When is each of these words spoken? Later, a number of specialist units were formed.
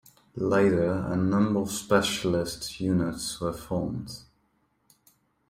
Later, 0.35 0.93
a 0.93 1.15
number 1.15 1.59
of 1.59 1.69
specialist 1.69 2.79
units 2.81 3.39
were 3.39 3.53
formed. 3.53 4.09